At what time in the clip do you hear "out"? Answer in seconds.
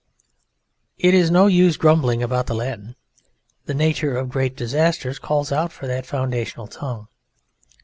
5.51-5.71